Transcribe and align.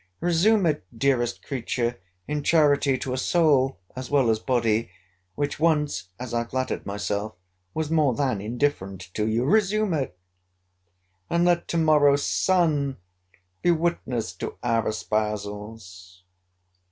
Resume 0.19 0.65
it, 0.65 0.83
dearest 0.97 1.43
creature, 1.45 1.99
in 2.27 2.41
charity 2.41 2.97
to 2.97 3.13
a 3.13 3.19
soul, 3.19 3.77
as 3.95 4.09
well 4.09 4.31
as 4.31 4.39
body, 4.39 4.89
which 5.35 5.59
once, 5.59 6.09
as 6.19 6.33
I 6.33 6.43
flattered 6.43 6.87
myself, 6.87 7.35
was 7.75 7.91
more 7.91 8.15
than 8.15 8.41
indifferent 8.41 9.11
to 9.13 9.27
you, 9.27 9.45
resume 9.45 9.93
it. 9.93 10.17
And 11.29 11.45
let 11.45 11.67
to 11.67 11.77
morrow's 11.77 12.25
sun 12.25 12.97
witness 13.63 14.33
to 14.37 14.57
our 14.63 14.87
espousals. 14.87 16.23